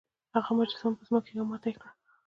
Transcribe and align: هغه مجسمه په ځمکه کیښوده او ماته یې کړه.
هغه 0.35 0.51
مجسمه 0.59 0.91
په 0.97 1.03
ځمکه 1.07 1.23
کیښوده 1.25 1.41
او 1.43 1.49
ماته 1.51 1.67
یې 1.69 1.75
کړه. 1.79 1.89